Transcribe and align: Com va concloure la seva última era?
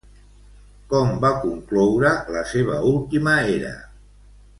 Com 0.93 1.11
va 1.25 1.29
concloure 1.43 2.13
la 2.37 2.41
seva 2.53 2.79
última 2.93 3.37
era? 3.59 3.75